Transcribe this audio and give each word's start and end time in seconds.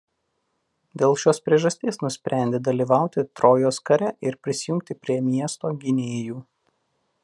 Dėl 1.01 1.11
šios 1.23 1.39
priežasties 1.49 2.01
nusprendė 2.05 2.63
dalyvauti 2.69 3.27
Trojos 3.41 3.81
kare 3.91 4.13
ir 4.31 4.41
prisijungti 4.47 5.01
prie 5.05 5.23
miesto 5.31 5.77
gynėjų. 5.87 6.45